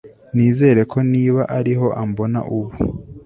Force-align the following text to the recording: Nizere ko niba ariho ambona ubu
Nizere 0.35 0.81
ko 0.91 0.97
niba 1.11 1.41
ariho 1.57 1.87
ambona 2.03 2.39
ubu 2.57 2.71